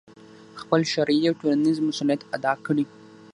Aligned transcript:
خپل 0.61 0.81
شرعي 0.93 1.21
او 1.29 1.33
ټولنیز 1.41 1.77
مسؤلیت 1.87 2.21
ادا 2.35 2.53
کړي، 2.65 2.85